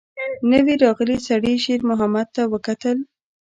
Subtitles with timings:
[0.51, 2.97] نوي راغلي سړي شېرمحمد ته وکتل.